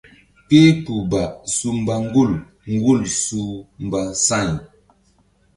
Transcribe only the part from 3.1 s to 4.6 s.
su mba sa̧y.